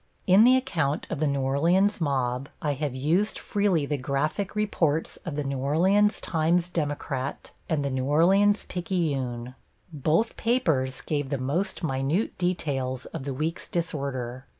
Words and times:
In 0.25 0.45
the 0.45 0.57
account 0.57 1.05
of 1.11 1.19
the 1.19 1.27
New 1.27 1.41
Orleans 1.41 2.01
mob 2.01 2.49
I 2.59 2.73
have 2.73 2.95
used 2.95 3.37
freely 3.37 3.85
the 3.85 3.99
graphic 3.99 4.55
reports 4.55 5.17
of 5.25 5.35
the 5.35 5.43
New 5.43 5.59
Orleans 5.59 6.19
Times 6.19 6.69
Democrat 6.69 7.51
and 7.69 7.85
the 7.85 7.91
New 7.91 8.05
Orleans 8.05 8.65
Picayune. 8.67 9.53
Both 9.93 10.37
papers 10.37 11.01
gave 11.01 11.29
the 11.29 11.37
most 11.37 11.83
minute 11.83 12.35
details 12.39 13.05
of 13.13 13.25
the 13.25 13.33
week's 13.35 13.67
disorder. 13.67 14.47